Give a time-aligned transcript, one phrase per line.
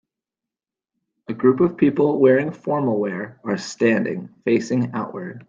[1.27, 5.39] A group of people wearing formal wear are standing, facing outward.